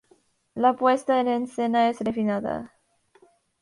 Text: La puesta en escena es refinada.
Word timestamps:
La 0.55 0.75
puesta 0.75 1.21
en 1.21 1.27
escena 1.27 1.87
es 1.87 1.99
refinada. 2.01 2.73